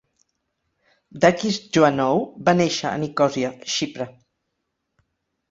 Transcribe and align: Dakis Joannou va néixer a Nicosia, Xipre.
Dakis 1.25 1.59
Joannou 1.77 2.23
va 2.49 2.55
néixer 2.61 2.89
a 2.93 2.95
Nicosia, 3.05 3.53
Xipre. 3.77 4.09